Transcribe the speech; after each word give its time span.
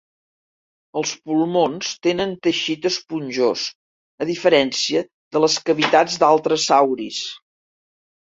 Els 0.99 1.09
pulmons 1.25 1.89
tenen 2.07 2.31
teixit 2.47 2.87
esponjós, 2.89 3.65
a 4.25 4.29
diferència 4.31 5.03
de 5.37 5.43
les 5.45 5.59
cavitats 5.69 6.17
d'altres 6.25 6.65
sauris. 6.71 7.21